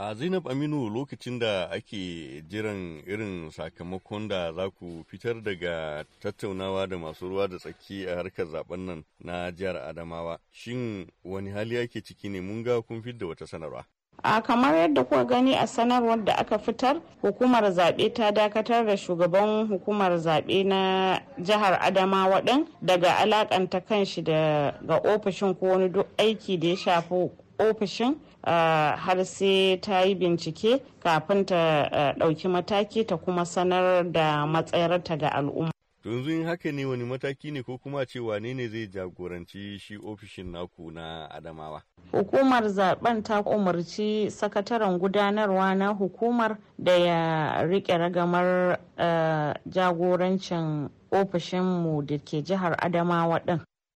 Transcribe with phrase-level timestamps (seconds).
[0.00, 6.86] A Zainab Aminu lokacin da ake jiran irin sakamakon da za ku fitar daga tattaunawa
[6.86, 10.38] da masu ruwa da tsaki a harkar zaɓen nan na jihar Adamawa.
[10.52, 13.84] Shin wani hali ake ciki ne mun ga kun da wata sanarwa?
[14.22, 18.96] a kamar yadda kuka gani a sanarwar da aka fitar hukumar zaɓe ta dakatar da
[18.96, 26.06] shugaban hukumar zaɓe na jihar adamawa ɗin daga alakanta kanshi ga ofishin ko wani duk
[26.18, 31.88] aiki da ya shafi ofishin har sai ta yi bincike kafin ta
[32.18, 35.70] ɗauki mataki ta kuma sanar da matsayarta ga al'umma.
[36.04, 39.96] yanzu in haka ne wani mataki ne ko kuma ce wane ne zai jagoranci shi
[39.98, 47.98] ofishin naku na adamawa hukumar zaɓen ta umarci sakataren gudanarwa na hukumar da ya riƙe
[47.98, 48.78] ragamar
[49.66, 53.60] jagorancin ofishinmu da ke jihar adamawa din